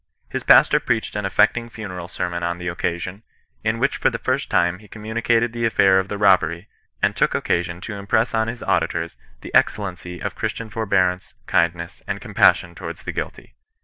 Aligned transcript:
His 0.29 0.41
pastor 0.41 0.79
preached 0.79 1.15
an 1.15 1.27
affecting 1.27 1.69
funeral 1.69 2.07
sermon 2.07 2.41
on 2.41 2.57
the 2.57 2.67
occasion, 2.69 3.21
in 3.63 3.77
which 3.77 3.97
for 3.97 4.09
the 4.09 4.17
first 4.17 4.49
time 4.49 4.79
he 4.79 4.87
communicated 4.87 5.53
the 5.53 5.63
afiair 5.69 5.99
of 5.99 6.07
the 6.07 6.17
robbery, 6.17 6.67
and 7.03 7.15
took 7.15 7.35
occasion 7.35 7.81
to 7.81 7.93
impress 7.93 8.33
on 8.33 8.47
his 8.47 8.63
auditors 8.63 9.15
the 9.41 9.53
excellency 9.53 10.19
of 10.19 10.33
Christian 10.33 10.71
forbearance, 10.71 11.35
kindness, 11.45 12.01
and 12.07 12.19
compassion 12.19 12.73
towards 12.73 13.03
the 13.03 13.11
guilty. 13.11 13.53